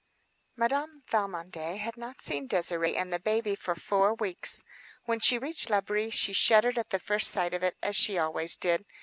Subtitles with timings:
[0.55, 4.63] Madame Valmondé had not seen Désirée and the baby for four weeks.
[5.05, 8.55] When she reached L'Abri she shuddered at the first sight of it, as she always
[8.57, 8.83] did.